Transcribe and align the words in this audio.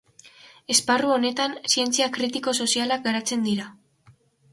Esparru 0.75 1.11
honetan 1.15 1.53
zientzia 1.73 2.07
kritiko-sozialak 2.15 3.05
garatzen 3.09 3.45
dira. 3.49 3.69